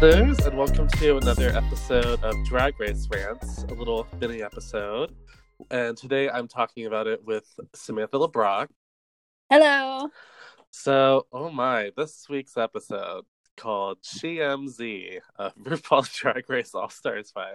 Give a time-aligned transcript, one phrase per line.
[0.00, 5.12] Listeners, and welcome to another episode of Drag Race Rants, a little mini episode.
[5.72, 7.44] And today I'm talking about it with
[7.74, 8.68] Samantha LeBrock.
[9.50, 10.08] Hello.
[10.70, 13.24] So, oh my, this week's episode
[13.56, 17.54] called SheMZ, uh, RuPaul's Drag Race All Stars 5.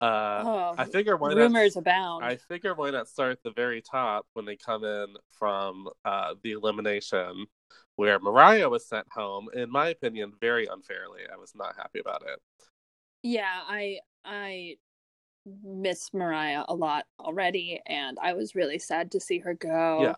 [0.00, 2.24] Uh, Oh, I figure why rumors not, abound.
[2.24, 6.34] I figure why not start at the very top when they come in from uh,
[6.44, 7.46] the elimination
[7.98, 11.22] where Mariah was sent home, in my opinion, very unfairly.
[11.32, 12.40] I was not happy about it.
[13.24, 14.76] Yeah, I I
[15.64, 19.98] miss Mariah a lot already, and I was really sad to see her go.
[20.00, 20.14] Yeah.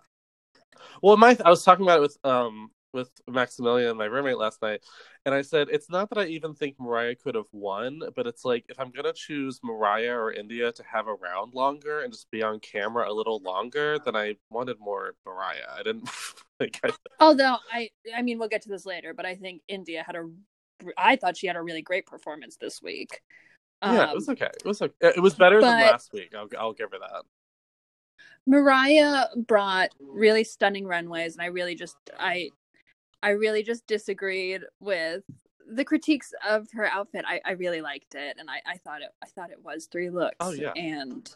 [1.02, 4.83] Well, my I was talking about it with um with Maximilian, my roommate last night,
[5.24, 8.45] and I said it's not that I even think Mariah could have won, but it's
[8.45, 12.43] like if I'm gonna choose Mariah or India to have around longer and just be
[12.43, 15.68] on camera a little longer, then I wanted more Mariah.
[15.79, 16.09] I didn't
[16.59, 20.02] think I Although I I mean we'll get to this later, but I think India
[20.07, 20.29] had a
[20.96, 23.21] I thought she had a really great performance this week.
[23.83, 24.46] yeah, Um, it was okay.
[24.46, 24.95] It was okay.
[25.01, 26.35] It was better than last week.
[26.35, 27.23] I'll I'll give her that.
[28.46, 32.51] Mariah brought really stunning runways, and I really just I
[33.23, 35.23] I really just disagreed with
[35.73, 37.24] the critiques of her outfit.
[37.27, 40.10] I, I really liked it, and I, I thought it I thought it was three
[40.10, 40.37] looks.
[40.40, 40.73] Oh, yeah.
[40.73, 41.32] and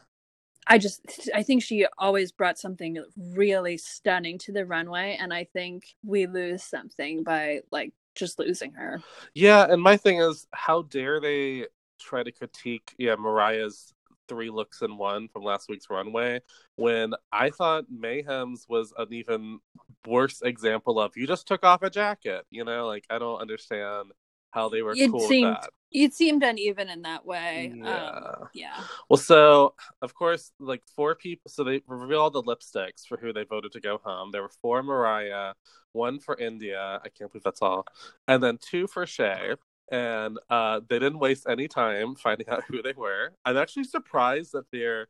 [0.66, 5.44] I just I think she always brought something really stunning to the runway, and I
[5.44, 9.02] think we lose something by like just losing her.
[9.34, 11.66] Yeah, and my thing is, how dare they
[12.00, 13.92] try to critique, yeah, Mariah's
[14.26, 16.40] three looks in one from last week's runway
[16.76, 19.58] when I thought Mayhem's was an even
[20.06, 22.44] worse example of you just took off a jacket.
[22.50, 24.12] You know, like I don't understand
[24.50, 25.70] how they were It cool seemed- with that.
[25.96, 27.72] It seemed uneven in that way.
[27.72, 28.08] Yeah.
[28.08, 28.82] Um, yeah.
[29.08, 31.48] Well, so of course, like four people.
[31.52, 34.32] So they reveal all the lipsticks for who they voted to go home.
[34.32, 35.52] There were four Mariah,
[35.92, 37.00] one for India.
[37.04, 37.86] I can't believe that's all,
[38.26, 39.54] and then two for Shea.
[39.92, 43.32] And uh, they didn't waste any time finding out who they were.
[43.44, 45.06] I'm actually surprised that they're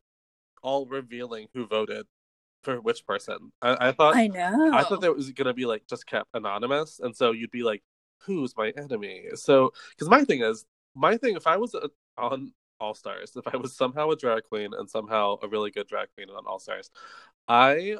[0.63, 2.05] all revealing who voted
[2.65, 3.53] for which person.
[3.63, 4.71] I, I thought I know.
[4.73, 7.83] I thought that was gonna be like just kept anonymous, and so you'd be like,
[8.23, 10.65] "Who's my enemy?" So, because my thing is,
[10.95, 14.45] my thing, if I was uh on All Stars, if I was somehow a drag
[14.45, 16.91] queen and somehow a really good drag queen on All Stars,
[17.49, 17.99] I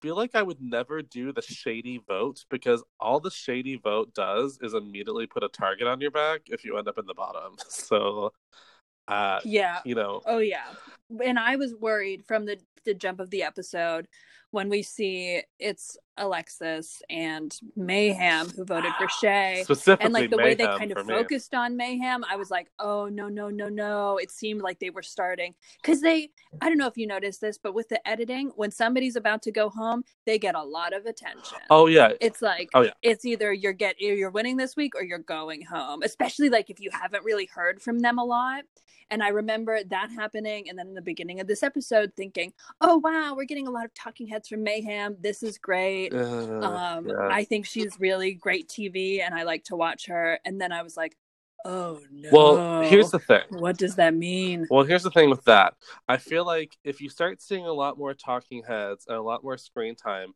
[0.00, 4.58] feel like I would never do the shady vote because all the shady vote does
[4.62, 7.56] is immediately put a target on your back if you end up in the bottom.
[7.68, 8.32] So,
[9.08, 9.80] uh, yeah.
[9.84, 10.66] you know, Oh yeah.
[11.24, 14.06] And I was worried from the the jump of the episode
[14.50, 19.62] when we see it's Alexis and Mayhem who voted for ah, Shea.
[19.64, 21.14] specifically And like the way they kind of for me.
[21.14, 24.18] focused on Mayhem, I was like, oh no, no, no, no.
[24.18, 26.30] It seemed like they were starting because they
[26.60, 29.52] I don't know if you noticed this, but with the editing, when somebody's about to
[29.52, 31.58] go home, they get a lot of attention.
[31.70, 32.92] Oh yeah, It's like Oh, yeah.
[33.02, 36.02] it's either you're get you're winning this week or you're going home.
[36.02, 38.64] Especially like if you haven't really heard from them a lot.
[39.10, 42.98] And I remember that happening and then in the beginning of this episode thinking, "Oh
[42.98, 45.16] wow, we're getting a lot of talking heads from Mayhem.
[45.20, 47.28] This is great." Uh, Um yeah.
[47.30, 50.38] I think she's really great TV and I like to watch her.
[50.44, 51.16] And then I was like,
[51.64, 53.42] "Oh no." Well, here's the thing.
[53.50, 54.66] What does that mean?
[54.70, 55.74] Well, here's the thing with that.
[56.08, 59.42] I feel like if you start seeing a lot more talking heads and a lot
[59.44, 60.34] more screen time,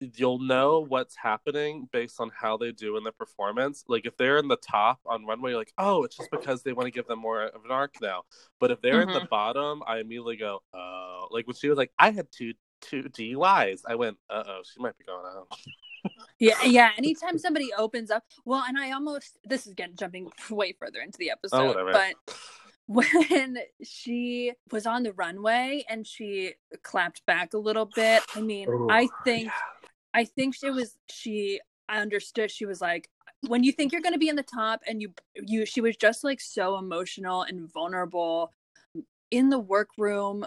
[0.00, 3.84] you'll know what's happening based on how they do in the performance.
[3.88, 6.72] Like if they're in the top on runway, you're like, oh, it's just because they
[6.72, 8.22] want to give them more of an arc now.
[8.60, 11.90] But if they're in the bottom, I immediately go, oh, like when she was like,
[11.98, 13.80] I had two two DUIs.
[13.86, 15.48] I went, uh oh, she might be going out.
[16.38, 16.90] Yeah, yeah.
[16.96, 21.18] Anytime somebody opens up, well, and I almost this is getting jumping way further into
[21.18, 22.14] the episode, Oh, but
[22.86, 28.68] when she was on the runway and she clapped back a little bit, I mean,
[28.70, 29.52] Oh, I think yeah.
[30.14, 33.08] I think she was she I understood she was like
[33.46, 35.96] when you think you're going to be in the top and you you she was
[35.96, 38.52] just like so emotional and vulnerable
[39.30, 40.44] in the workroom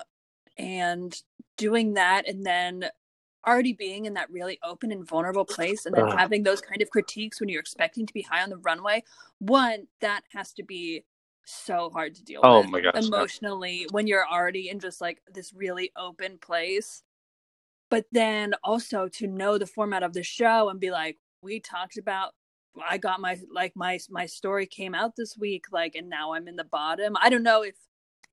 [0.61, 1.21] and
[1.57, 2.85] doing that and then
[3.47, 6.17] already being in that really open and vulnerable place and then Ugh.
[6.17, 9.03] having those kind of critiques when you're expecting to be high on the runway
[9.39, 11.03] one that has to be
[11.43, 15.21] so hard to deal Oh with my gosh, emotionally when you're already in just like
[15.33, 17.03] this really open place.
[17.89, 21.97] But then also to know the format of the show and be like we talked
[21.97, 22.33] about
[22.87, 26.47] i got my like my my story came out this week like and now i'm
[26.47, 27.17] in the bottom.
[27.19, 27.75] I don't know if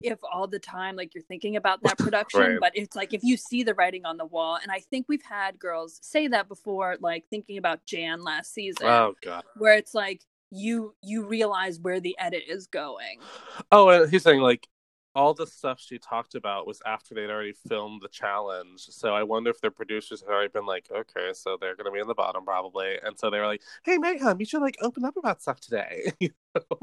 [0.00, 2.60] if all the time like you're thinking about that production Right.
[2.60, 5.22] but it's like if you see the writing on the wall and i think we've
[5.22, 9.42] had girls say that before like thinking about jan last season Oh god.
[9.56, 13.18] where it's like you you realize where the edit is going
[13.72, 14.66] Oh, and he's saying like
[15.18, 18.82] all the stuff she talked about was after they'd already filmed the challenge.
[18.82, 21.90] So I wonder if their producers had already been like, okay, so they're going to
[21.90, 22.96] be in the bottom probably.
[23.02, 26.12] And so they were like, hey, Mayhem, you should like open up about stuff today.
[26.20, 26.78] you know?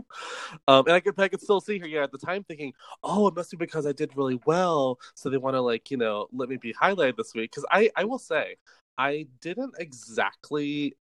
[0.67, 2.73] um, and I could, I could still see her, yeah, at the time thinking,
[3.03, 4.99] oh, it must be because I did really well.
[5.13, 7.51] So they want to like, you know, let me be highlighted this week.
[7.51, 8.57] Because I, I will say,
[8.97, 10.97] I didn't exactly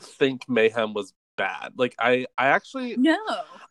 [0.00, 1.72] think Mayhem was bad.
[1.76, 3.18] Like I, I actually no.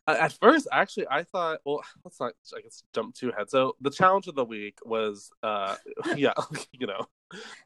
[0.07, 3.49] At first, actually, I thought, well, let's not, I guess, jump too ahead.
[3.49, 5.75] So the challenge of the week was, uh,
[6.15, 6.33] yeah,
[6.71, 7.05] you know,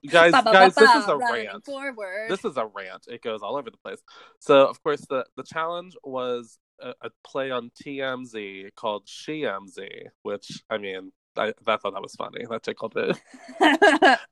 [0.09, 1.65] guys, guys, this is a rant.
[1.65, 2.29] Forward.
[2.29, 3.05] This is a rant.
[3.07, 4.01] It goes all over the place.
[4.39, 9.87] So, of course, the the challenge was a, a play on TMZ called SheMZ,
[10.23, 12.45] which I mean, I, I thought that was funny.
[12.49, 13.17] That tickled it.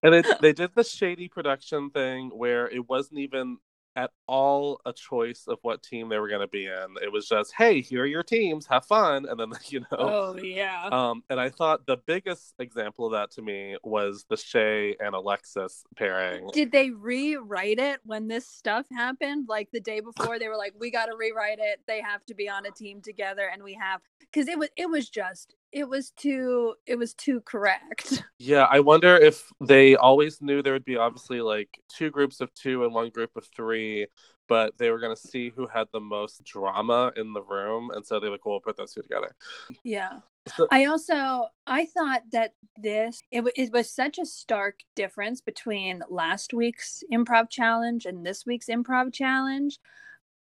[0.04, 3.58] and it, they did the shady production thing where it wasn't even
[3.96, 6.96] at all a choice of what team they were going to be in.
[7.02, 9.88] It was just, hey, here are your teams, have fun, and then you know.
[9.92, 10.88] Oh yeah.
[10.92, 15.16] Um, and I thought the biggest example of that to me was the Shea and
[15.16, 16.50] Alexis pairing.
[16.54, 19.48] Did they rewrite it when this stuff happened?
[19.50, 21.82] Like the day before, they were like, "We got to rewrite it.
[21.88, 24.90] They have to be on a team together," and we have because it was it
[24.90, 28.24] was just it was too it was too correct.
[28.44, 32.52] Yeah, I wonder if they always knew there would be obviously like two groups of
[32.56, 34.08] two and one group of three,
[34.48, 38.04] but they were going to see who had the most drama in the room, and
[38.04, 39.36] so they like, "Well, we'll put those two together."
[39.84, 40.22] Yeah.
[40.58, 46.02] So, I also I thought that this it, it was such a stark difference between
[46.10, 49.78] last week's improv challenge and this week's improv challenge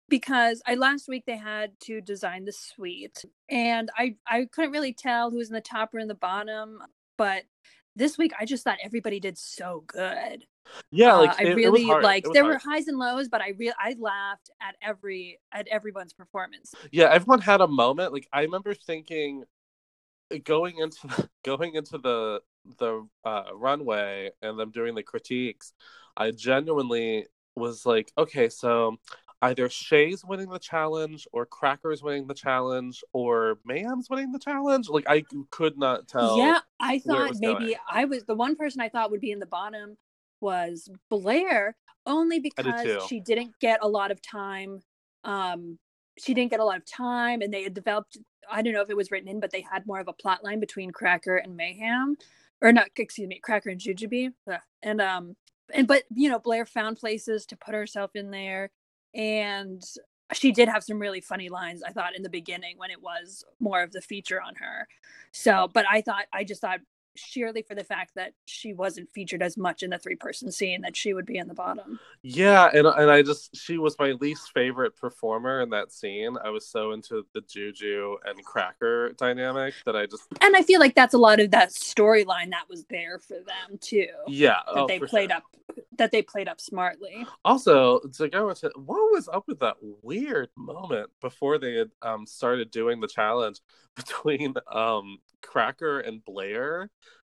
[0.10, 4.94] because I last week they had to design the suite and I I couldn't really
[4.94, 6.80] tell who was in the top or in the bottom,
[7.18, 7.44] but
[7.96, 10.46] this week I just thought everybody did so good.
[10.92, 12.56] Yeah, like uh, I it, really it like there hard.
[12.56, 16.74] were highs and lows, but I real I laughed at every at everyone's performance.
[16.92, 18.13] Yeah, everyone had a moment.
[18.13, 19.44] Like I remember thinking
[20.34, 22.42] uh, going into the, going into the
[22.80, 25.74] the uh, runway and them doing the critiques,
[26.18, 28.98] I genuinely was like, okay, so
[29.45, 34.89] either Shea's winning the challenge or Cracker's winning the challenge or Mayhem's winning the challenge.
[34.89, 36.38] Like I could not tell.
[36.38, 37.75] Yeah, I thought maybe going.
[37.89, 39.97] I was the one person I thought would be in the bottom
[40.42, 41.75] was Blair
[42.06, 44.81] only because she didn't get a lot of time.
[45.24, 45.80] Um,
[46.18, 48.18] she didn't get a lot of time, and they had developed.
[48.50, 50.44] I don't know if it was written in, but they had more of a plot
[50.44, 52.15] line between Cracker and Mayhem,
[52.62, 52.88] or not.
[52.95, 54.31] Excuse me, Cracker and Jujubee,
[54.81, 55.36] and um,
[55.74, 58.71] and but you know Blair found places to put herself in there
[59.15, 59.83] and
[60.33, 63.44] she did have some really funny lines i thought in the beginning when it was
[63.59, 64.88] more of the feature on her
[65.31, 66.79] so but i thought i just thought
[67.15, 70.81] sheerly for the fact that she wasn't featured as much in the three person scene
[70.81, 72.00] that she would be in the bottom.
[72.21, 76.38] Yeah, and and I just she was my least favorite performer in that scene.
[76.44, 80.79] I was so into the Juju and Cracker dynamic that I just And I feel
[80.79, 84.07] like that's a lot of that storyline that was there for them too.
[84.27, 84.59] Yeah.
[84.73, 85.38] That oh, they played sure.
[85.38, 85.44] up
[85.97, 87.25] that they played up smartly.
[87.44, 92.25] Also, to go into what was up with that weird moment before they had um
[92.25, 93.59] started doing the challenge
[93.95, 96.89] between um Cracker and Blair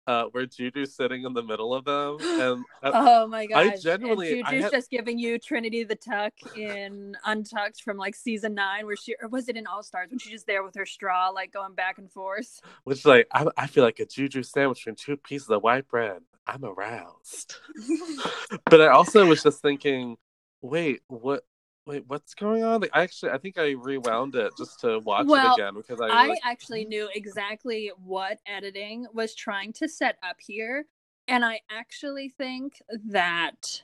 [0.10, 4.40] uh, where Juju's sitting in the middle of them, and oh my god, I genuinely,
[4.40, 4.72] and Juju's had...
[4.72, 9.28] just giving you Trinity the Tuck in Untucked from like season nine, where she or
[9.28, 12.00] was it in All Stars when she's just there with her straw, like going back
[12.00, 12.60] and forth.
[12.86, 16.22] Which like I, I feel like a Juju sandwich between two pieces of white bread.
[16.48, 17.58] I'm aroused,
[18.66, 20.18] but I also was just thinking,
[20.64, 21.44] wait, what?
[21.90, 22.82] Wait, what's going on?
[22.82, 26.00] Like, I actually, I think I rewound it just to watch well, it again because
[26.00, 26.06] I.
[26.06, 26.40] I like...
[26.46, 30.86] actually knew exactly what editing was trying to set up here,
[31.28, 33.82] and I actually think that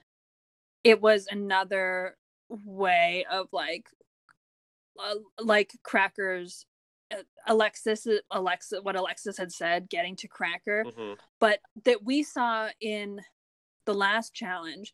[0.83, 2.15] it was another
[2.47, 3.88] way of like,
[5.00, 6.67] uh, like crackers.
[7.12, 11.13] Uh, Alexis, Alexa, what Alexis had said, getting to Cracker, mm-hmm.
[11.39, 13.19] but that we saw in
[13.85, 14.93] the last challenge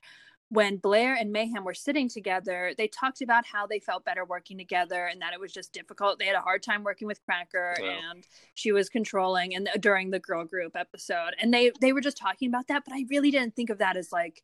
[0.52, 4.58] when Blair and Mayhem were sitting together, they talked about how they felt better working
[4.58, 6.20] together and that it was just difficult.
[6.20, 10.12] They had a hard time working with Cracker and she was controlling and uh, during
[10.12, 11.36] the girl group episode.
[11.40, 13.96] And they they were just talking about that, but I really didn't think of that
[13.96, 14.44] as like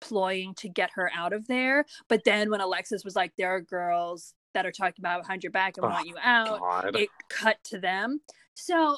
[0.00, 1.84] ploying to get her out of there.
[2.08, 5.52] But then when Alexis was like there are girls that are talking about behind your
[5.52, 6.96] back and oh, want you out, God.
[6.96, 8.22] it cut to them.
[8.54, 8.96] So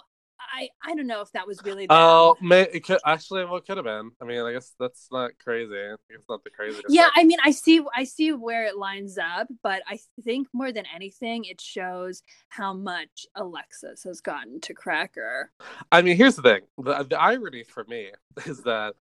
[0.52, 1.86] I I don't know if that was really.
[1.90, 4.10] Oh, may, it could, actually, what could have been.
[4.20, 5.74] I mean, I guess that's not crazy.
[6.08, 6.86] It's not the craziest.
[6.88, 10.72] Yeah, I mean, I see, I see where it lines up, but I think more
[10.72, 15.50] than anything, it shows how much Alexis has gotten to Cracker.
[15.92, 18.10] I mean, here's the thing: the, the irony for me
[18.46, 18.94] is that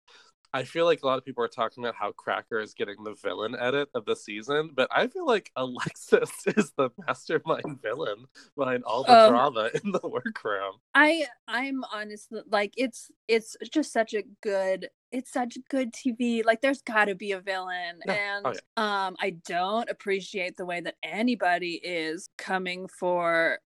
[0.54, 3.16] I feel like a lot of people are talking about how Cracker is getting the
[3.22, 8.26] villain edit of the season, but I feel like Alexis is the mastermind villain
[8.58, 10.74] behind all the um, drama in the workroom.
[10.96, 16.46] I I'm honestly like it's it's just such a good it's such good TV.
[16.46, 19.06] Like there's got to be a villain, oh, and oh, yeah.
[19.08, 23.60] um, I don't appreciate the way that anybody is coming for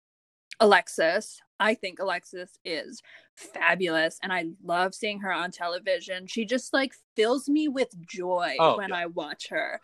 [0.62, 1.40] Alexis.
[1.58, 3.02] I think Alexis is
[3.36, 6.26] fabulous and I love seeing her on television.
[6.26, 8.96] She just like fills me with joy oh, when yeah.
[8.96, 9.80] I watch her.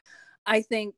[0.47, 0.95] I think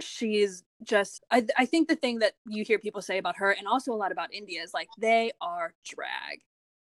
[0.00, 3.66] she's just I, I think the thing that you hear people say about her and
[3.66, 6.40] also a lot about India is like they are drag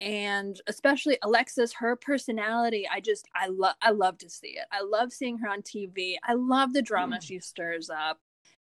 [0.01, 4.65] and especially Alexis, her personality, I just I love I love to see it.
[4.71, 6.15] I love seeing her on TV.
[6.23, 7.21] I love the drama mm.
[7.21, 8.19] she stirs up.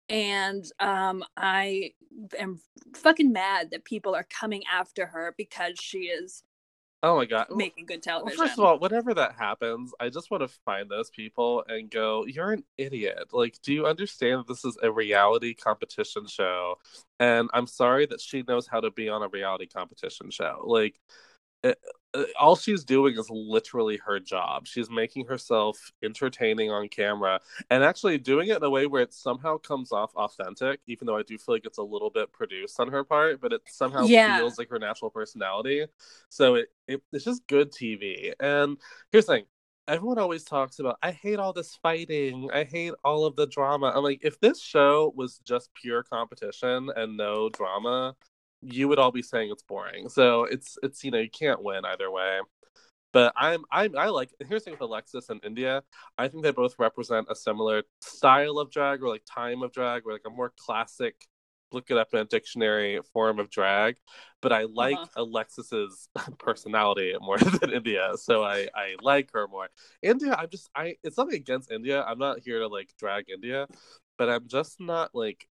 [0.10, 1.94] And um I
[2.38, 2.60] am
[2.96, 6.44] fucking mad that people are coming after her because she is
[7.06, 8.38] Oh my god, making good television.
[8.38, 11.92] Well, first of all, whenever that happens, I just want to find those people and
[11.92, 13.34] go, "You're an idiot!
[13.34, 16.80] Like, do you understand that this is a reality competition show?"
[17.20, 20.62] And I'm sorry that she knows how to be on a reality competition show.
[20.64, 21.02] Like,
[21.63, 21.74] Uh,
[22.13, 24.67] uh, all she's doing is literally her job.
[24.67, 27.39] She's making herself entertaining on camera
[27.70, 31.17] and actually doing it in a way where it somehow comes off authentic, even though
[31.17, 34.03] I do feel like it's a little bit produced on her part, but it somehow
[34.05, 34.38] yeah.
[34.38, 35.86] feels like her natural personality.
[36.29, 38.34] So it, it it's just good TV.
[38.39, 38.77] And
[39.12, 39.46] here's the thing
[39.88, 42.50] everyone always talks about I hate all this fighting.
[42.53, 43.91] I hate all of the drama.
[43.93, 48.15] I'm like, if this show was just pure competition and no drama,
[48.63, 50.10] you would all be saying it's boring.
[50.10, 52.39] So it's it's you know you can't win either way.
[53.12, 55.84] But I'm I'm I like here's the thing with Alexis and India.
[56.17, 60.03] I think they both represent a similar style of drag or like time of drag,
[60.05, 61.15] or like a more classic
[61.72, 63.98] look it up in a dictionary form of drag.
[64.41, 65.24] But I like uh-huh.
[65.24, 69.70] Alexis's personality more than India, so I I like her more.
[70.01, 72.03] India, I'm just I it's nothing against India.
[72.03, 73.67] I'm not here to like drag India,
[74.17, 75.48] but I'm just not like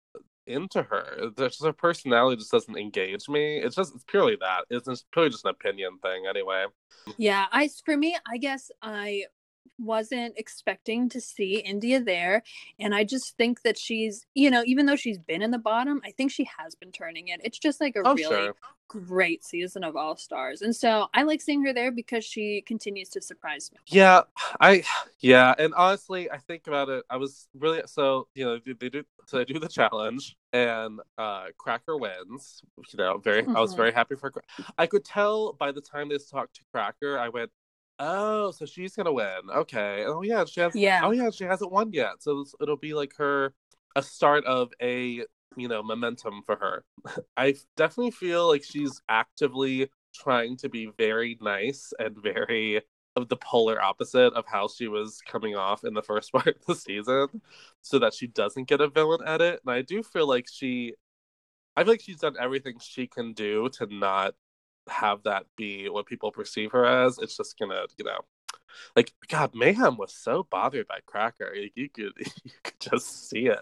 [0.48, 1.30] into her.
[1.36, 3.58] Just her personality just doesn't engage me.
[3.58, 4.62] It's just it's purely that.
[4.70, 6.66] It's just purely just an opinion thing anyway.
[7.16, 9.24] Yeah, I for me, I guess I
[9.78, 12.42] wasn't expecting to see India there.
[12.78, 16.00] And I just think that she's, you know, even though she's been in the bottom,
[16.04, 17.40] I think she has been turning it.
[17.44, 18.54] It's just like a oh, really sure.
[18.88, 20.62] great season of All Stars.
[20.62, 23.78] And so I like seeing her there because she continues to surprise me.
[23.86, 24.22] Yeah,
[24.60, 24.82] I,
[25.20, 25.54] yeah.
[25.58, 27.04] And honestly, I think about it.
[27.08, 31.44] I was really, so, you know, they do, so they do the challenge and uh
[31.58, 32.62] Cracker wins.
[32.76, 33.56] You know, very, mm-hmm.
[33.56, 33.76] I was mm-hmm.
[33.76, 34.32] very happy for,
[34.78, 37.50] I could tell by the time they talked to Cracker, I went,
[37.98, 39.50] Oh, so she's gonna win.
[39.54, 40.04] Okay.
[40.06, 40.74] Oh yeah, she has.
[40.74, 41.00] Oh, yeah.
[41.04, 42.20] Oh yeah, she hasn't won yet.
[42.20, 43.54] So it'll be like her
[43.96, 45.24] a start of a
[45.56, 46.84] you know momentum for her.
[47.36, 52.82] I definitely feel like she's actively trying to be very nice and very
[53.16, 56.66] of the polar opposite of how she was coming off in the first part of
[56.66, 57.28] the season,
[57.82, 59.60] so that she doesn't get a villain edit.
[59.66, 60.94] And I do feel like she,
[61.76, 64.34] I feel like she's done everything she can do to not
[64.88, 67.18] have that be what people perceive her as.
[67.18, 68.20] It's just gonna, you know,
[68.96, 71.54] like God, Mayhem was so bothered by Cracker.
[71.54, 72.12] You, you could
[72.44, 73.60] you could just see it.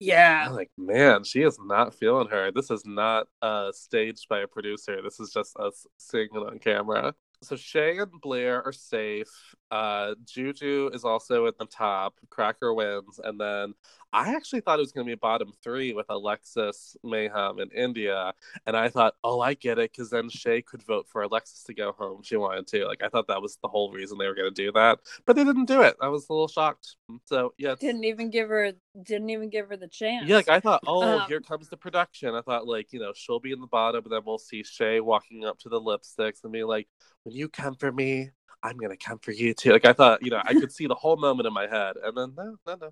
[0.00, 0.46] Yeah.
[0.48, 2.50] I'm like, man, she is not feeling her.
[2.50, 5.00] This is not uh staged by a producer.
[5.02, 7.14] This is just us seeing it on camera.
[7.42, 9.54] So Shea and Blair are safe.
[9.70, 12.14] Uh, Juju is also at the top.
[12.30, 13.74] Cracker wins, and then
[14.12, 18.32] I actually thought it was going to be bottom three with Alexis, Mayhem, and India.
[18.66, 21.74] And I thought, oh, I get it, because then Shea could vote for Alexis to
[21.74, 22.22] go home.
[22.22, 22.86] She wanted to.
[22.86, 25.34] Like, I thought that was the whole reason they were going to do that, but
[25.34, 25.96] they didn't do it.
[26.00, 26.94] I was a little shocked.
[27.24, 30.28] So yeah, didn't even give her, didn't even give her the chance.
[30.28, 32.34] Yeah, like I thought, oh, um, here comes the production.
[32.34, 35.00] I thought, like, you know, she'll be in the bottom, but then we'll see Shea
[35.00, 36.86] walking up to the lipsticks and be like,
[37.24, 38.30] when you come for me,
[38.64, 39.72] I'm gonna come for you too.
[39.72, 42.16] Like I thought, you know, I could see the whole moment in my head, and
[42.16, 42.90] then no, no, no,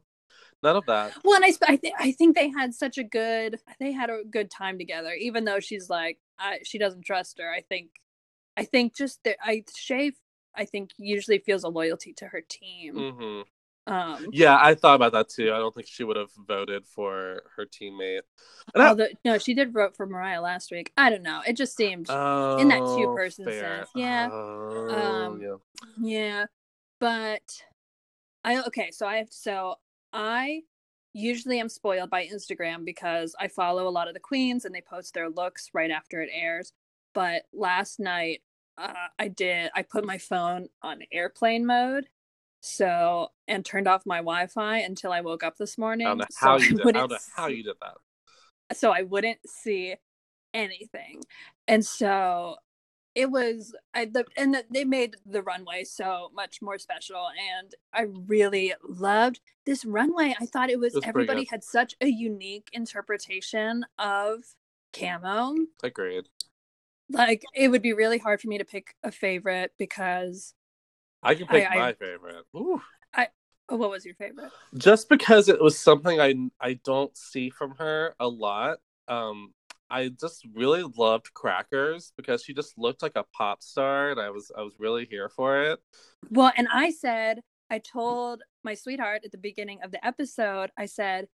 [0.62, 1.14] none of that.
[1.25, 4.21] Well, and I, I, th- I think they had such a good, they had a
[4.31, 5.12] good time together.
[5.14, 7.50] Even though she's like, I, she doesn't trust her.
[7.50, 7.88] I think,
[8.57, 10.12] I think just that I Shea,
[10.55, 12.95] I think usually feels a loyalty to her team.
[12.95, 13.41] Mm-hmm.
[13.86, 15.52] Um, yeah, I thought about that too.
[15.52, 18.20] I don't think she would have voted for her teammate.
[18.76, 20.92] Although, I, no, she did vote for Mariah last week.
[20.96, 21.42] I don't know.
[21.46, 23.88] It just seemed oh, in that two person sense.
[23.94, 24.28] Yeah.
[24.30, 25.56] Oh, um, yeah.
[26.00, 26.46] Yeah.
[27.00, 27.62] But
[28.44, 29.76] I okay, so I have so
[30.12, 30.62] I
[31.12, 34.80] usually am spoiled by Instagram because I follow a lot of the queens and they
[34.80, 36.72] post their looks right after it airs.
[37.14, 38.42] But last night,
[38.78, 39.70] uh, I did.
[39.74, 42.06] I put my phone on airplane mode,
[42.62, 46.07] so and turned off my Wi-Fi until I woke up this morning.
[46.07, 46.87] I don't know how so you did.
[46.88, 48.76] I don't know how you did that.
[48.76, 49.97] So I wouldn't see
[50.54, 51.23] anything,
[51.69, 52.57] and so
[53.14, 57.28] it was I the and the, they made the runway so much more special
[57.59, 60.35] and I really loved this runway.
[60.40, 64.45] I thought it was, It was everybody had such a unique interpretation of
[64.92, 65.54] camo.
[65.83, 66.28] Agreed.
[67.11, 70.54] Like it would be really hard for me to pick a favorite because
[71.23, 72.45] I can pick I- my favorite.
[72.57, 72.81] Ooh.
[73.69, 74.50] oh, what was your favorite?
[74.76, 78.79] Just because it was something I I don't see from her a lot.
[79.09, 79.55] Um,
[79.91, 84.31] I just really loved Crackers because she just looked like a pop star, and I
[84.31, 85.81] was I was really here for it.
[86.31, 90.87] Well, and I said, I told my sweetheart at the beginning of the episode, I
[90.87, 91.29] said,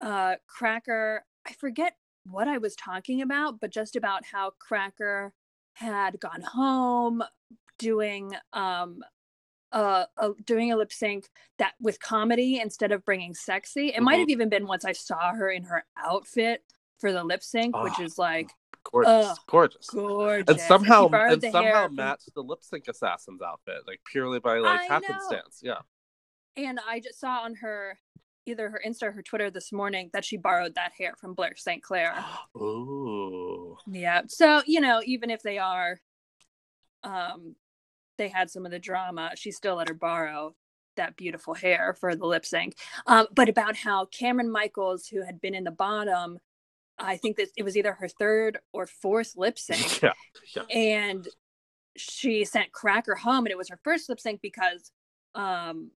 [0.00, 5.32] uh, Cracker, I forget what I was talking about, but just about how Cracker
[5.74, 7.22] had gone home
[7.78, 9.02] doing um
[9.72, 13.88] uh, uh doing a lip sync that with comedy instead of bringing sexy.
[13.88, 14.20] It might Mhm.
[14.20, 16.62] have even been once I saw her in her outfit
[16.98, 18.50] for the lip sync, which Oh, is like
[18.84, 19.86] Gorgeous, Ugh, gorgeous.
[19.90, 20.44] gorgeous.
[20.48, 24.58] And somehow borrowed and somehow from- matched the lip sync assassin's outfit, like purely by
[24.58, 24.94] like I know.
[25.06, 25.60] happenstance.
[25.62, 25.82] Yeah.
[26.56, 27.98] And I just saw on her
[28.44, 31.54] either her Insta or her Twitter this morning that she borrowed that hair from Blair
[31.56, 31.80] St.
[31.80, 32.12] Clair.
[32.56, 33.78] Ooh.
[33.86, 34.22] yeah.
[34.26, 36.00] So, you know, even if they are
[37.04, 37.54] um
[38.18, 40.54] they had some of the drama, she still let her borrow
[40.96, 42.76] that beautiful hair for the lip sync.
[43.06, 46.38] Um, but about how Cameron Michaels, who had been in the bottom,
[46.98, 50.02] I think that it was either her third or fourth lip sync.
[50.02, 50.12] Yeah.
[50.54, 50.62] Yeah.
[50.70, 51.26] and
[51.96, 54.92] she sent Cracker home, and it was her first lip sync because
[55.34, 55.90] um,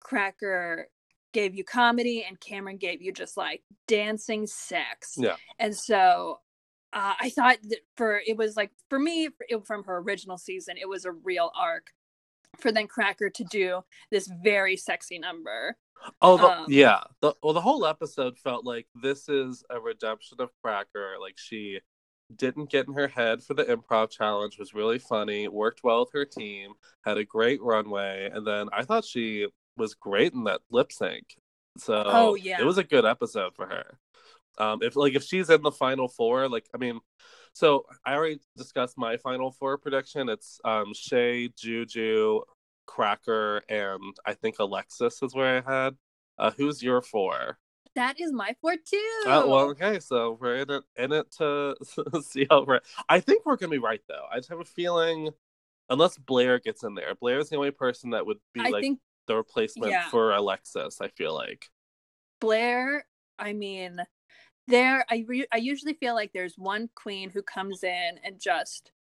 [0.00, 0.88] Cracker
[1.32, 5.16] gave you comedy and Cameron gave you just like dancing sex.
[5.18, 5.36] Yeah.
[5.58, 6.40] And so
[6.96, 10.76] uh, I thought that for it was like for me it, from her original season,
[10.80, 11.92] it was a real arc
[12.58, 15.76] for then Cracker to do this very sexy number.
[16.22, 17.02] Oh, the, Um, yeah.
[17.20, 21.16] The, well, the whole episode felt like this is a redemption of Cracker.
[21.20, 21.80] Like she
[22.34, 24.58] didn't get in her head for the improv challenge.
[24.58, 25.48] Was really funny.
[25.48, 26.72] Worked well with her team.
[27.04, 31.36] Had a great runway, and then I thought she was great in that lip sync.
[31.76, 32.58] So Oh, yeah.
[32.58, 33.98] it was a good episode for her.
[34.58, 37.00] Um, if like if she's in the final four, like I mean,
[37.52, 40.28] so I already discussed my final four prediction.
[40.28, 42.40] It's um Shea, Juju,
[42.86, 45.96] Cracker, and I think Alexis is where I had.
[46.38, 47.58] Uh, who's your four?
[47.94, 49.22] That is my four too.
[49.26, 51.74] Uh, well, okay, so we're in it in it to
[52.22, 52.80] see how we're.
[53.08, 54.26] I think we're gonna be right though.
[54.30, 55.30] I just have a feeling,
[55.88, 59.00] unless Blair gets in there, Blair's the only person that would be I like think
[59.26, 60.10] the replacement yeah.
[60.10, 61.00] for Alexis.
[61.00, 61.70] I feel like.
[62.38, 63.06] Blair,
[63.38, 64.02] I mean,
[64.68, 68.92] there I re- I usually feel like there's one queen who comes in and just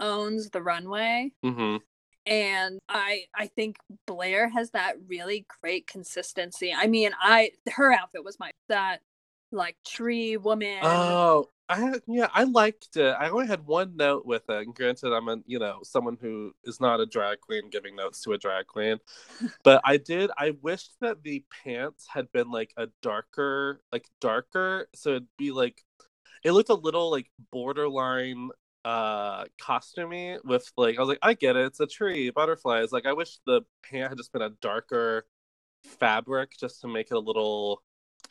[0.00, 1.76] owns the runway hmm
[2.26, 6.72] and I I think Blair has that really great consistency.
[6.74, 9.00] I mean, I her outfit was my that
[9.52, 10.78] like tree woman.
[10.82, 13.16] Oh, I yeah, I liked it.
[13.18, 14.62] I only had one note with it.
[14.66, 18.22] And granted, I'm a you know someone who is not a drag queen giving notes
[18.22, 18.98] to a drag queen,
[19.64, 20.30] but I did.
[20.38, 25.52] I wished that the pants had been like a darker, like darker, so it'd be
[25.52, 25.82] like
[26.44, 28.50] it looked a little like borderline
[28.84, 32.92] uh costumey with like I was like I get it, it's a tree, butterflies.
[32.92, 35.26] Like I wish the pant had just been a darker
[35.84, 37.82] fabric just to make it a little.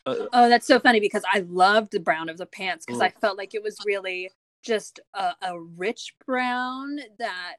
[0.05, 3.05] Uh, Oh, that's so funny because I loved the brown of the pants because Mm.
[3.05, 4.31] I felt like it was really
[4.63, 7.55] just a, a rich brown that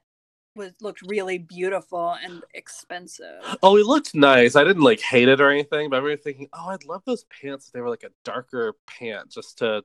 [0.55, 3.43] was looked really beautiful and expensive.
[3.61, 4.55] Oh, it looked nice.
[4.55, 7.25] I didn't like hate it or anything, but I remember thinking, oh, I'd love those
[7.25, 9.83] pants if they were like a darker pant just to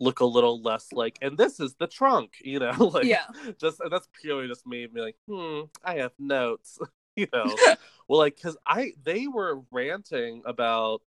[0.00, 3.26] look a little less like and this is the trunk, you know, like Yeah.
[3.60, 6.78] just and that's purely just me being like, hmm, I have notes.
[7.16, 7.56] you know.
[8.08, 11.02] well like cause I they were ranting about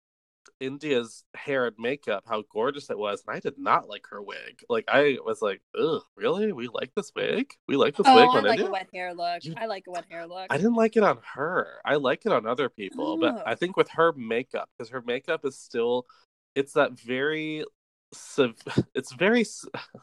[0.61, 4.63] India's hair and makeup, how gorgeous it was, and I did not like her wig.
[4.69, 6.53] Like I was like, ugh, really?
[6.53, 7.53] We like this wig?
[7.67, 8.67] We like this Oh, wig I like India?
[8.69, 9.43] a wet hair look.
[9.57, 10.47] I like a wet hair look.
[10.51, 11.81] I didn't like it on her.
[11.85, 13.43] I like it on other people, but Oh.
[13.47, 16.07] I think with her makeup, because her makeup is still,
[16.55, 17.65] it's that very,
[18.13, 18.55] sev-
[18.95, 19.45] it's very,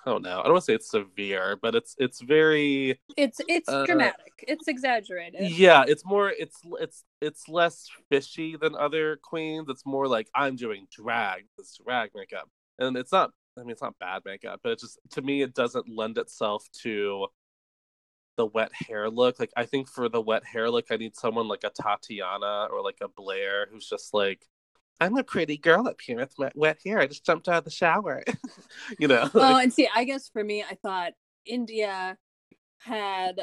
[0.05, 0.39] don't know.
[0.39, 4.33] I don't want to say it's severe, but it's it's very, It's it's Uh, dramatic.
[4.47, 5.49] It's exaggerated.
[5.51, 5.83] yeah.
[5.87, 9.67] It's more, it's it's it's less fishy than other queens.
[9.69, 13.31] It's more like I'm doing drag, this drag makeup, and it's not.
[13.57, 16.67] I mean, it's not bad makeup, but it just to me, it doesn't lend itself
[16.83, 17.27] to
[18.37, 19.39] the wet hair look.
[19.39, 22.81] Like I think for the wet hair look, I need someone like a Tatiana or
[22.83, 24.45] like a Blair who's just like,
[24.99, 26.99] I'm a pretty girl up here with wet, wet hair.
[26.99, 28.23] I just jumped out of the shower.
[28.99, 29.29] you know?
[29.33, 31.13] Oh, like- and see, I guess for me, I thought
[31.45, 32.17] India
[32.79, 33.41] had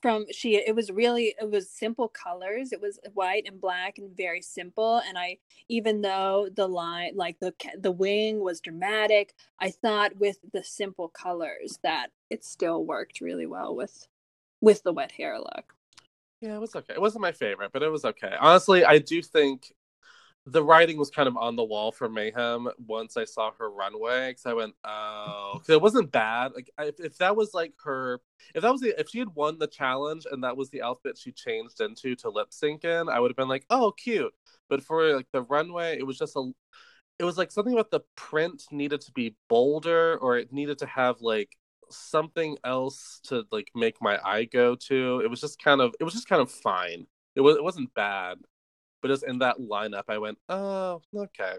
[0.00, 4.16] from she it was really it was simple colors it was white and black and
[4.16, 5.36] very simple and i
[5.68, 11.08] even though the line like the the wing was dramatic i thought with the simple
[11.08, 14.06] colors that it still worked really well with
[14.62, 15.74] with the wet hair look
[16.40, 19.20] yeah it was okay it wasn't my favorite but it was okay honestly i do
[19.20, 19.74] think
[20.46, 24.30] the writing was kind of on the wall for Mayhem once I saw her runway
[24.30, 26.52] because I went, oh, it wasn't bad.
[26.54, 28.20] Like if, if that was like her,
[28.54, 31.18] if that was the, if she had won the challenge and that was the outfit
[31.18, 34.32] she changed into to lip sync in, I would have been like, oh, cute.
[34.70, 36.50] But for like the runway, it was just a,
[37.18, 40.86] it was like something about the print needed to be bolder or it needed to
[40.86, 41.54] have like
[41.90, 45.20] something else to like make my eye go to.
[45.22, 47.06] It was just kind of, it was just kind of fine.
[47.36, 48.38] It was, it wasn't bad
[49.00, 51.54] but just in that lineup, I went, oh, okay.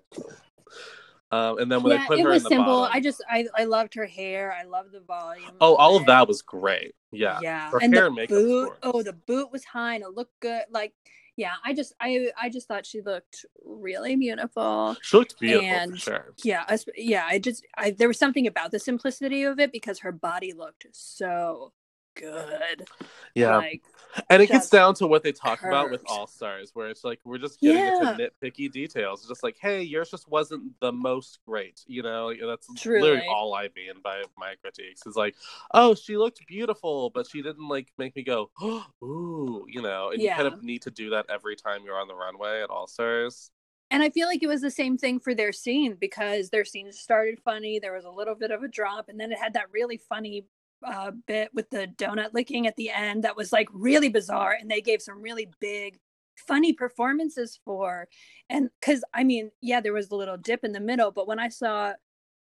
[1.32, 2.66] Um, and then when yeah, they put it her was in the simple.
[2.66, 4.54] bottom, I just I I loved her hair.
[4.54, 5.52] I loved the volume.
[5.62, 6.94] oh, all of that was great.
[7.12, 7.72] Yeah, yeah.
[7.72, 8.38] Her and hair the and makeup.
[8.38, 8.74] boot.
[8.84, 10.64] Oh, the boot was high and it looked good.
[10.70, 10.94] Like,
[11.38, 11.54] yeah.
[11.64, 14.98] I just I I just thought she looked really beautiful.
[15.02, 16.34] She looked beautiful and for sure.
[16.44, 17.26] Yeah, I, yeah.
[17.30, 20.86] I just I there was something about the simplicity of it because her body looked
[20.92, 21.72] so
[22.16, 22.88] good.
[23.36, 23.82] Yeah, Like,
[24.30, 26.02] and it gets down to what they talk about with.
[26.08, 28.14] All Stars, where it's like we're just getting Yeah.
[28.18, 29.22] into nitpicky details.
[29.22, 31.82] It's just like, hey, yours just wasn't the most great.
[31.88, 35.06] You know, that's literally all I mean by my critiques.
[35.06, 35.36] Is like,
[35.74, 38.52] oh, she looked beautiful, but she didn't like make me go,
[39.04, 40.12] ooh, you know.
[40.12, 42.70] And you kind of need to do that every time you're on the runway at
[42.70, 43.52] All Stars.
[43.90, 46.92] And I feel like it was the same thing for their scene because their scene
[46.94, 47.78] started funny.
[47.80, 50.46] There was a little bit of a drop, and then it had that really funny
[50.84, 54.56] uh, bit with the donut licking at the end that was like really bizarre.
[54.60, 56.00] And they gave some really big,
[56.36, 58.08] funny performances for.
[58.50, 61.40] And because I mean, yeah, there was a little dip in the middle, but when
[61.40, 61.94] I saw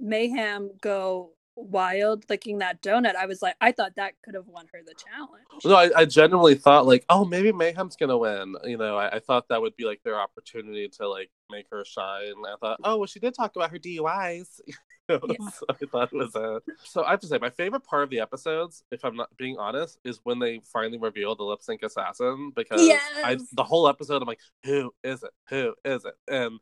[0.00, 4.66] Mayhem go wild licking that donut, I was like, I thought that could have won
[4.72, 5.64] her the challenge.
[5.64, 8.54] No, I, I genuinely thought like, oh, maybe Mayhem's gonna win.
[8.64, 11.84] You know, I, I thought that would be like their opportunity to like make her
[11.84, 12.34] shine.
[12.46, 14.60] I thought, oh, well, she did talk about her DUIs.
[15.08, 15.36] Yeah.
[15.52, 16.62] so I thought it was a.
[16.84, 19.58] So I have to say, my favorite part of the episodes, if I'm not being
[19.58, 22.52] honest, is when they finally reveal the lip sync assassin.
[22.54, 22.90] Because
[23.24, 25.30] I, the whole episode, I'm like, who is it?
[25.50, 26.14] Who is it?
[26.28, 26.60] And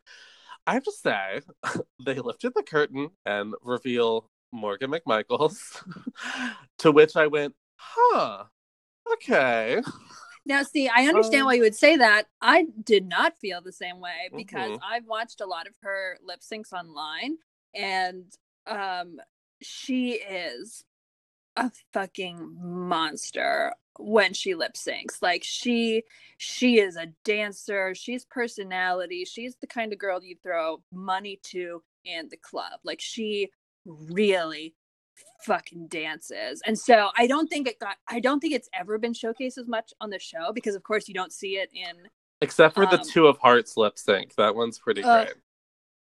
[0.67, 1.41] I have to say,
[2.05, 5.83] they lifted the curtain and reveal Morgan McMichaels,
[6.79, 8.45] to which I went, huh,
[9.15, 9.81] okay.
[10.47, 12.27] Now, see, I understand Um, why you would say that.
[12.41, 14.81] I did not feel the same way because Mhm.
[14.83, 17.39] I've watched a lot of her lip syncs online,
[17.75, 18.25] and
[18.67, 19.17] um,
[19.63, 20.85] she is
[21.57, 25.21] a fucking monster when she lip syncs.
[25.21, 26.05] Like she,
[26.39, 27.95] she is a dancer.
[27.95, 29.25] She's personality.
[29.25, 32.81] She's the kind of girl you throw money to in the club.
[32.85, 33.51] Like she
[33.87, 34.75] really
[35.45, 36.63] fucking dances.
[36.67, 39.67] And so I don't think it got I don't think it's ever been showcased as
[39.67, 42.09] much on the show because of course you don't see it in
[42.43, 44.35] Except for the Um, two of hearts lip sync.
[44.37, 45.35] That one's pretty uh, great.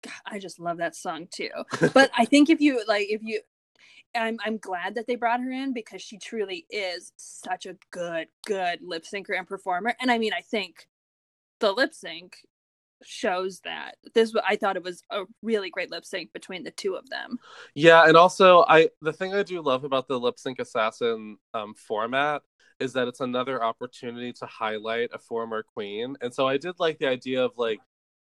[0.04, 1.50] God, I just love that song too.
[1.94, 3.42] But I think if you like if you
[4.16, 8.28] I'm I'm glad that they brought her in because she truly is such a good
[8.46, 9.96] good lip syncer and performer.
[10.00, 10.88] And I mean I think
[11.60, 12.38] the lip sync
[13.04, 16.96] shows that this I thought it was a really great lip sync between the two
[16.96, 17.40] of them.
[17.74, 21.74] Yeah, and also I the thing I do love about the lip sync assassin um,
[21.74, 22.42] format
[22.80, 26.16] is that it's another opportunity to highlight a former queen.
[26.22, 27.80] And so I did like the idea of like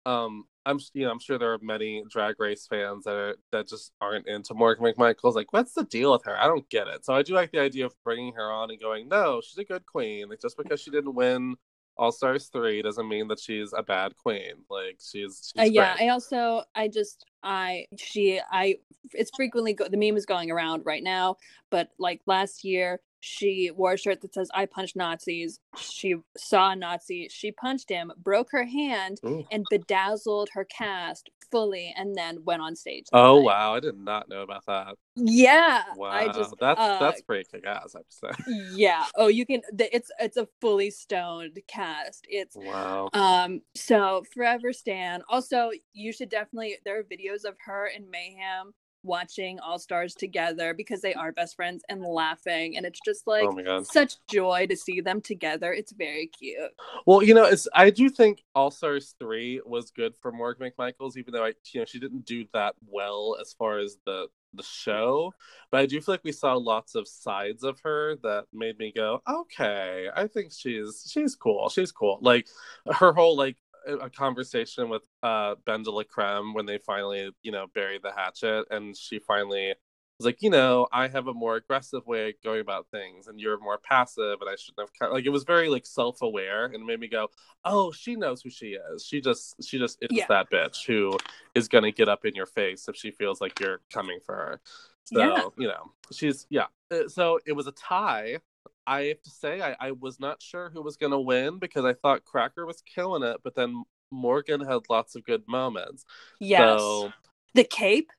[0.05, 3.67] um I'm you know I'm sure there are many drag race fans that are that
[3.67, 6.37] just aren't into Morgan McMichael's like what's the deal with her?
[6.39, 7.05] I don't get it.
[7.05, 9.63] So I do like the idea of bringing her on and going no, she's a
[9.63, 10.29] good queen.
[10.29, 11.55] Like just because she didn't win
[11.97, 14.53] All Stars 3 doesn't mean that she's a bad queen.
[14.69, 16.07] Like she's, she's Uh, yeah, great.
[16.07, 18.77] I also I just I she I
[19.13, 21.35] it's frequently go, the meme is going around right now,
[21.69, 25.59] but like last year she wore a shirt that says I punched Nazis.
[25.79, 29.43] She saw a Nazi, she punched him, broke her hand, Ooh.
[29.51, 33.05] and bedazzled her cast fully, and then went on stage.
[33.13, 33.45] Oh night.
[33.45, 34.95] wow, I did not know about that.
[35.15, 38.53] Yeah, Wow, I just that's uh, that's pretty kick ass, I have to say.
[38.75, 39.05] yeah.
[39.15, 39.61] Oh, you can.
[39.73, 42.27] the- It's it's a fully stoned cast.
[42.29, 43.09] It's Wow.
[43.13, 45.23] um, so Forever Stan.
[45.29, 48.73] Also, you should definitely there are videos of her and Mayhem
[49.05, 53.31] watching All Stars together because they are best friends and laughing and it's just oh
[53.31, 55.73] like oh such joy to see them together.
[55.73, 56.71] It's very cute.
[57.05, 61.17] Well, you know, it's I do think All Stars three was good for Morgan McMichaels,
[61.17, 64.63] even though I you know she didn't do that well as far as the the
[64.63, 65.33] show.
[65.71, 68.91] But I do feel like we saw lots of sides of her that made me
[68.95, 71.69] go, okay, I think she's she's cool.
[71.69, 72.19] She's cool.
[72.21, 72.47] Like
[72.91, 77.51] her whole like a conversation with uh Ben de la Creme when they finally, you
[77.51, 79.73] know, buried the hatchet and she finally
[80.17, 83.37] was like, you know, I have a more aggressive way of going about things, and
[83.37, 86.85] you're more passive, and I shouldn't have like it was very like self aware, and
[86.85, 87.27] made me go,
[87.65, 89.05] oh, she knows who she is.
[89.05, 90.25] She just she just is Yeah.
[90.29, 91.17] that bitch who
[91.53, 94.61] is gonna get up in your face if she feels like you're coming for her.
[95.03, 95.43] So Yeah.
[95.57, 96.67] you know, she's yeah.
[96.89, 98.39] Uh, So it was a tie.
[98.87, 101.93] I have to say, I, I was not sure who was gonna win because I
[101.93, 106.05] thought Cracker was killing it, but then Morgan had lots of good moments.
[106.39, 106.79] Yes.
[106.79, 107.11] So
[107.53, 108.09] the cape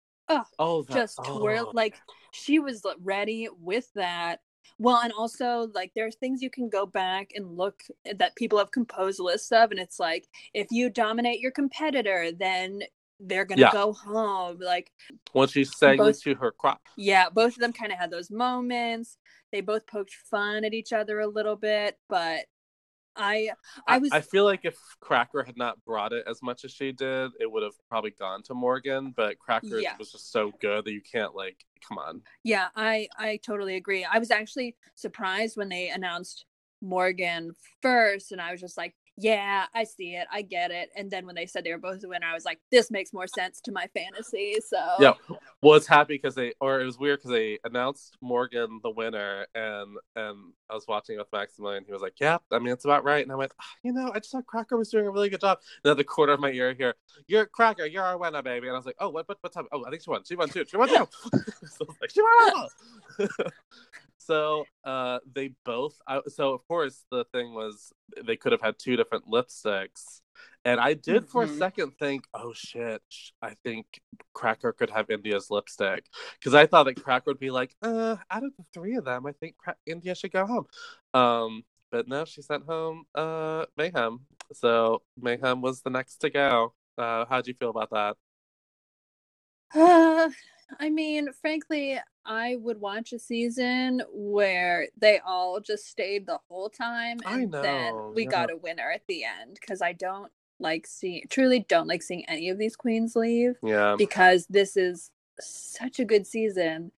[0.58, 1.38] oh, that, just oh.
[1.38, 1.96] twirl like
[2.32, 4.40] she was ready with that.
[4.78, 7.82] Well, and also like there's things you can go back and look
[8.16, 12.82] that people have composed lists of, and it's like if you dominate your competitor, then
[13.20, 13.72] they're gonna Yeah.
[13.72, 14.58] go home.
[14.60, 14.92] Like,
[15.32, 16.80] when she sang both- to her crop.
[16.96, 19.18] yeah, both of them kind of had those moments.
[19.52, 22.46] They both poked fun at each other a little bit, but
[23.18, 23.52] I
[23.86, 26.92] I was I feel like if Cracker had not brought it as much as she
[26.92, 29.12] did, it would have probably gone to Morgan.
[29.16, 29.96] But Cracker Yeah.
[29.96, 32.22] was just so good that you can't like, come on.
[32.44, 34.04] Yeah, I I totally agree.
[34.04, 36.44] I was actually surprised when they announced
[36.82, 41.10] Morgan first, and I was just like, "Yeah, I see it, I get it." And
[41.10, 43.26] then when they said they were both the winner, I was like, "This makes more
[43.26, 45.14] sense to my fantasy." So Yeah.
[45.62, 49.96] It's happy because they, or it was weird because they announced Morgan the winner, and
[50.14, 51.84] and I was watching with Maximilian.
[51.84, 54.10] He was like, "Yeah, I mean, it's about right." And I went, "Ah, "You know,
[54.14, 56.40] I just thought Cracker was doing a really good job." And at the corner of
[56.40, 56.94] my ear here,
[57.26, 59.66] "You're Cracker, you're our winner, baby." And I was like, "Oh, what, what, what's up?
[59.72, 60.22] Oh, I think she won.
[60.24, 60.64] She won too.
[60.66, 61.06] She won too."
[61.66, 62.68] so I was like, "She won."
[64.30, 65.98] all." so uh, they both.
[66.06, 67.92] I, so of course the thing was
[68.24, 70.20] they could have had two different lipsticks.
[70.64, 71.58] And I did for a Mhm.
[71.58, 73.86] second think, oh shit, sh- I think
[74.34, 76.04] Cracker could have India's lipstick
[76.38, 79.26] because I thought that Cracker would be like, uh, out of the three of them,
[79.26, 80.66] I think Cra- India should go home.
[81.14, 84.26] Um, but no, she sent home uh Mayhem.
[84.52, 86.74] So Mayhem was the next to go.
[86.98, 88.16] Uh, how'd you feel about that?
[90.80, 96.68] I mean, frankly, I would watch a season where they all just stayed the whole
[96.68, 98.30] time, I and know, then we yeah.
[98.30, 102.28] got a winner at the end because I don't like seeing, truly don't like seeing
[102.28, 103.54] any of these queens leave.
[103.62, 106.90] Yeah, because this is such a good season.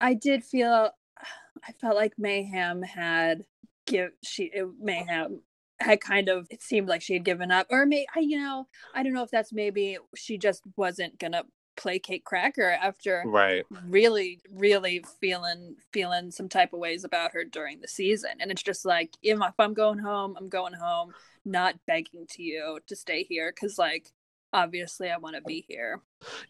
[0.00, 0.90] I did feel
[1.68, 3.44] I felt like Mayhem had
[3.86, 5.42] give she it- Mayhem
[5.80, 8.66] had kind of it seemed like she had given up or may I you know
[8.94, 11.44] I don't know if that's maybe she just wasn't gonna
[11.80, 13.64] placate Cracker after right.
[13.88, 18.62] really really feeling feeling some type of ways about her during the season and it's
[18.62, 21.12] just like if, if i'm going home i'm going home
[21.44, 24.12] not begging to you to stay here because like
[24.52, 26.00] obviously i want to be here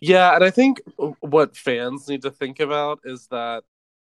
[0.00, 0.80] Yeah, and I think
[1.20, 3.62] what fans need to think about is that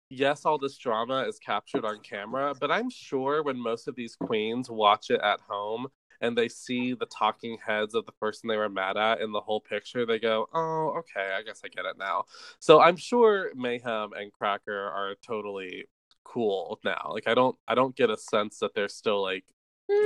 [0.09, 4.15] yes, all this drama is captured on camera, but I'm sure when most of these
[4.15, 5.87] queens watch it at home
[6.21, 9.41] and they see the talking heads of the person they were mad at in the
[9.41, 12.25] whole picture, they go, "Oh, okay, I guess I get it now."
[12.59, 15.85] So I'm sure Mayhem and Cracker are totally
[16.23, 17.09] cool now.
[17.11, 19.45] Like I don't I don't get a sense that they're still like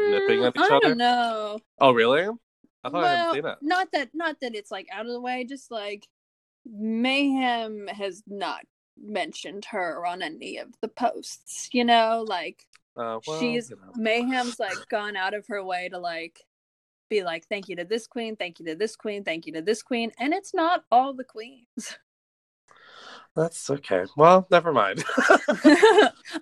[0.07, 0.95] Nipping at Mm, each I other?
[0.97, 1.63] don't.
[1.79, 2.23] Oh, really?
[2.83, 3.57] I thought I hadn't seen it.
[3.61, 6.07] not that not that it's like out of the way, just like
[6.65, 8.65] Mayhem has not
[9.01, 13.91] mentioned her on any of the posts, you know, like Uh, well, she's you know.
[13.95, 16.39] Mayhem's like gone out of her way to like
[17.09, 19.61] be like thank you to this queen, thank you to this queen, thank you to
[19.61, 21.97] this queen, and it's not all the queens.
[23.35, 24.05] That's okay.
[24.15, 25.03] Well, never mind.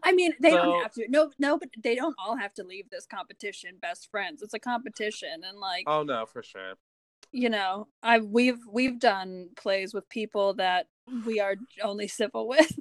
[0.04, 1.06] I mean, they So- don't have to.
[1.10, 4.42] No, no, but they don't all have to leave this competition best friends.
[4.44, 6.74] It's a competition, and like oh no, for sure.
[7.32, 10.86] you know, I we've we've done plays with people that
[11.26, 12.78] we are only civil with.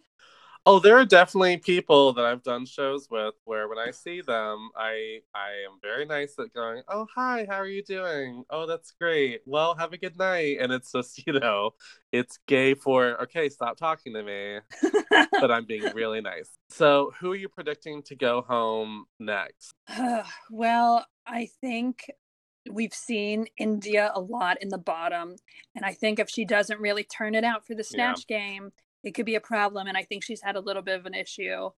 [0.64, 4.70] Oh, there are definitely people that I've done shows with where when I see them,
[4.76, 8.44] I I am very nice at going, "Oh, hi, how are you doing?
[8.48, 9.40] Oh, that's great.
[9.44, 11.72] Well, have a good night." And it's just, you know,
[12.12, 14.60] it's gay for, "Okay, stop talking to me."
[15.40, 16.48] But I'm being really nice.
[16.70, 19.74] So, who are you predicting to go home next?
[20.50, 22.10] well, I think
[22.70, 25.36] we've seen India a lot in the bottom,
[25.74, 28.16] and I think if she doesn't really turn it out for the Yeah.
[28.16, 28.72] snatch game,
[29.02, 29.86] it could be a problem.
[29.86, 31.70] And I think she's had a little bit of an issue,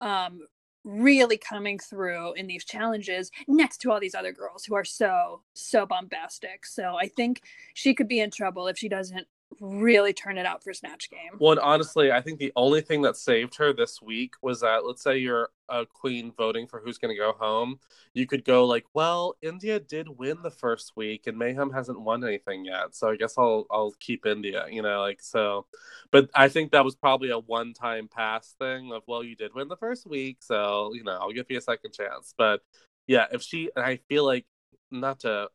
[0.00, 0.40] um,
[0.84, 5.42] really coming through in these challenges next to all these other girls who are so
[5.54, 6.66] so bombastic.
[6.66, 7.40] So I think
[7.72, 9.26] she could be in trouble if she doesn't
[9.60, 11.38] really turn it out for snatch game.
[11.38, 15.02] Well, honestly, I think the only thing that saved her this week was that let's
[15.02, 17.78] say you're a queen voting for who's going to go home,
[18.12, 22.24] you could go like, "Well, India did win the first week, and Mayhem hasn't won
[22.24, 25.66] anything yet, so I guess I'll I'll keep India." You know, like so.
[26.10, 29.68] But I think that was probably a one-time pass thing of, "Well, you did win
[29.68, 32.60] the first week, so you know, I'll give you a second chance." But
[33.06, 34.46] yeah, if she, and I feel like
[34.90, 35.48] not to,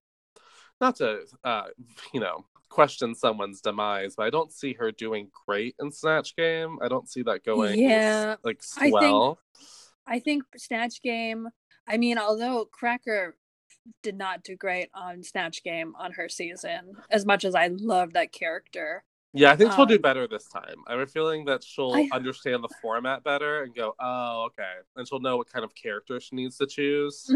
[0.81, 1.67] not to, uh,
[2.13, 6.77] you know, question someone's demise, but I don't see her doing great in Snatch Game.
[6.81, 9.37] I don't see that going Yeah, like I think-
[10.07, 11.49] I think Snatch Game.
[11.87, 13.35] I mean, although Cracker
[14.03, 18.13] did not do great on Snatch Game on her season, as much as I love
[18.13, 19.03] that character.
[19.31, 20.77] Yeah, I think she'll do Um, better this time.
[20.87, 24.73] I have a feeling that she'll I- understand the format better and go, oh, okay.
[24.95, 27.29] And she'll know what kind of character she needs to choose.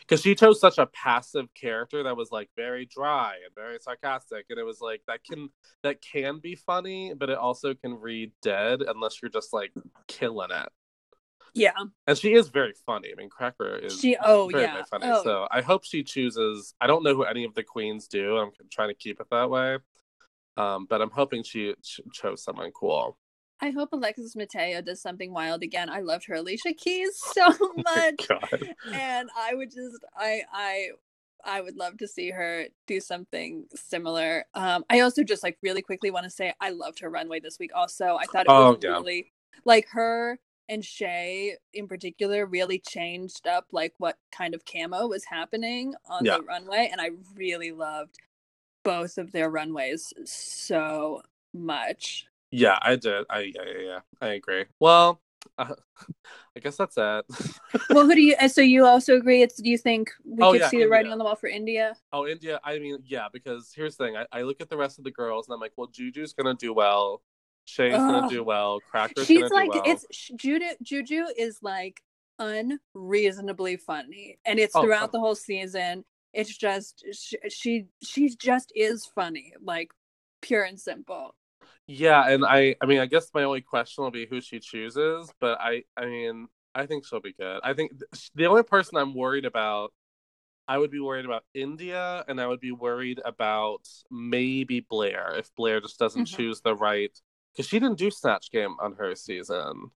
[0.00, 4.46] Because she chose such a passive character that was like very dry and very sarcastic.
[4.48, 5.50] And it was like that can
[5.82, 9.72] that can be funny, but it also can read dead unless you're just like
[10.06, 10.68] killing it.
[11.52, 11.72] Yeah,
[12.06, 13.10] And she is very funny.
[13.12, 14.16] I mean, Cracker is she.
[14.22, 14.72] Oh very, yeah.
[14.72, 15.06] very funny.
[15.08, 16.74] Oh, So I hope she chooses.
[16.82, 18.36] I don't know who any of the queens do.
[18.36, 19.78] I'm trying to keep it that way.
[20.56, 23.18] Um, but I'm hoping she ch- chose someone cool.
[23.60, 25.88] I hope Alexis Mateo does something wild again.
[25.88, 28.68] I loved her Alicia Keys so Oh much, God.
[28.92, 30.88] and I would just, I, I,
[31.44, 34.44] I would love to see her do something similar.
[34.54, 37.58] Um, I also just like really quickly want to say I loved her runway this
[37.58, 37.70] week.
[37.74, 38.90] Also, I thought it Oh, was yeah.
[38.90, 39.32] really
[39.64, 40.38] like her
[40.68, 46.24] and Shea in particular really changed up like what kind of camo was happening on
[46.24, 46.38] Yeah.
[46.38, 48.16] the runway, and I really loved
[48.86, 51.20] both of their runways so
[51.52, 52.26] much.
[52.50, 53.26] Yeah, I did.
[53.28, 54.00] I yeah yeah yeah.
[54.20, 54.64] I agree.
[54.80, 55.20] Well,
[55.58, 55.74] uh,
[56.56, 57.24] I guess that's it.
[57.90, 58.34] well, who do you?
[58.40, 59.42] uh, So you also agree?
[59.42, 61.48] It's do you think we Oh, could yeah, see the writing on the wall for
[61.48, 61.96] India?
[62.12, 62.60] oh, India.
[62.64, 64.16] I mean, yeah, because here's the thing.
[64.16, 66.54] I, I look at the rest of the girls and I'm like, well, Juju's gonna
[66.54, 67.22] do well.
[67.64, 68.80] Shea's gonna do well.
[68.80, 69.90] Cracker's She's gonna like do well.
[69.92, 70.66] it's Juju.
[70.82, 72.00] Juju is like
[72.38, 75.12] unreasonably funny, and it's Oh, throughout oh.
[75.12, 76.04] the whole season.
[76.36, 79.90] It's just she, she she just is funny, like
[80.42, 81.34] pure and simple.
[81.86, 85.32] Yeah, and I I mean I guess my only question will be who she chooses,
[85.40, 87.60] but I I mean I think she'll be good.
[87.62, 89.92] I think th- the only person I'm worried about
[90.68, 95.54] I would be worried about India and I would be worried about maybe Blair if
[95.56, 96.36] Blair just doesn't Mhm.
[96.36, 97.12] choose the right
[97.56, 99.90] cuz she didn't do Snatch Game on her season.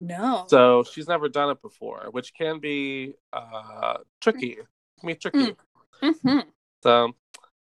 [0.00, 4.56] No, So she's never done it before, which can be uh tricky.
[5.00, 5.56] Can be tricky.
[6.02, 6.40] Hmm
[6.82, 7.12] So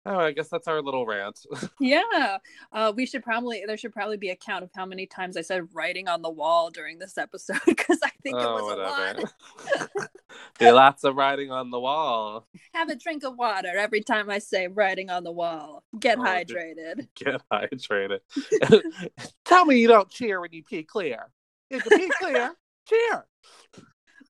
[0.07, 1.39] oh, I guess that's our little rant.
[1.81, 2.39] yeah.
[2.73, 5.43] Uh, we should probably there should probably be a count of how many times I
[5.43, 8.77] said writing on the wall during this episode because I think it oh, was a
[8.77, 10.09] lot.
[10.59, 12.47] be lots of writing on the wall.
[12.75, 15.83] Have a drink of water every time I say writing on the wall.
[15.99, 17.09] Get Oh, hydrated.
[17.17, 18.21] Get hydrated.
[19.45, 21.31] Tell me you don't cheer when you pee clear.
[21.69, 22.53] If you pee clear,
[22.89, 23.27] cheer.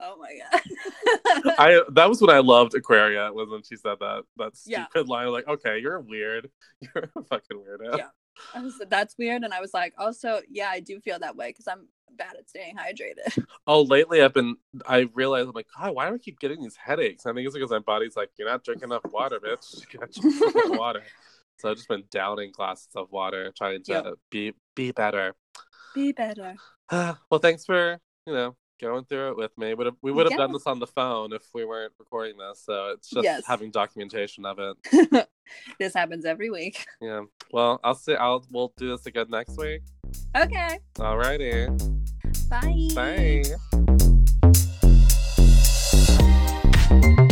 [0.01, 1.53] Oh my god.
[1.59, 4.87] I that was when I loved Aquaria was when she said that that Yeah.
[4.87, 5.29] stupid line.
[5.29, 6.51] Like, okay, you're weird.
[6.81, 7.97] You're a fucking weirdo.
[7.99, 8.09] Yeah.
[8.55, 11.49] I was, that's weird, and I was like, also, yeah, I do feel that way
[11.49, 13.45] because I'm bad at staying hydrated.
[13.67, 14.57] Oh, lately I've been.
[14.87, 17.27] I realized I'm like, God, why do I keep getting these headaches?
[17.27, 19.81] I think it's because my body's like, you're not drinking enough water, bitch.
[19.93, 21.03] You gotta drink water.
[21.59, 24.07] So I've just been downing glasses of water, trying to Yep.
[24.31, 25.35] be be better.
[25.95, 26.55] Be better.
[26.93, 29.75] well, thanks for you know going through it with me.
[29.75, 32.63] Would have we would have done this on the phone if we weren't recording this.
[32.65, 33.45] So it's just Yes.
[33.47, 35.29] having documentation of it.
[35.79, 36.85] this happens every week.
[37.01, 37.23] Yeah.
[37.53, 38.15] Well, I'll see.
[38.15, 39.83] I'll we'll do this again next week.
[40.37, 40.79] Okay.
[40.97, 41.69] Alrighty.
[42.49, 42.89] Bye.
[47.19, 47.26] Bye.